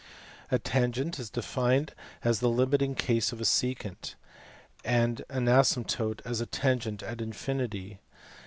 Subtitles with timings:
[0.49, 1.93] b A tangent is defined
[2.23, 4.15] as the limiting case of a secant,
[4.83, 7.99] and an asymptote as a tangent at infinity.